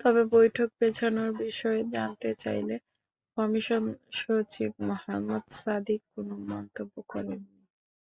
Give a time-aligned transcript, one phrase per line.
[0.00, 2.74] তবে বৈঠক পেছানোর বিষয়ে জানতে চাইলে
[3.36, 3.82] কমিশন
[4.18, 7.60] সচিব মোহাম্মদ সাদিক কোনো মন্তব্য করেননি।